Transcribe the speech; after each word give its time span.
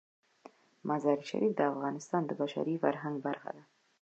مزارشریف 0.89 1.51
د 1.55 1.61
افغانستان 1.73 2.21
د 2.25 2.31
بشري 2.41 2.75
فرهنګ 2.83 3.15
برخه 3.27 3.49
ده. 3.55 3.63